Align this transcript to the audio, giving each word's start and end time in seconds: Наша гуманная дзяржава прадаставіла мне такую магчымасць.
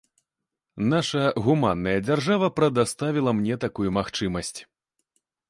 Наша 0.93 1.21
гуманная 1.47 1.93
дзяржава 2.07 2.49
прадаставіла 2.61 3.31
мне 3.41 3.61
такую 3.67 3.89
магчымасць. 4.01 4.57